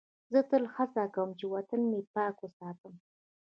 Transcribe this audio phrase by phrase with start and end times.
[0.31, 2.93] زه تل هڅه کوم چې وطن مې پاک وساتم.